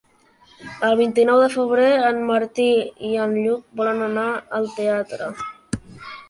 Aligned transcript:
El 0.85 0.93
vint-i-nou 1.01 1.41
de 1.43 1.49
febrer 1.55 1.89
en 2.07 2.21
Martí 2.29 2.65
i 3.11 3.11
en 3.27 3.37
Lluc 3.43 3.61
volen 3.83 4.03
anar 4.07 4.25
al 4.63 4.67
teatre. 4.81 5.29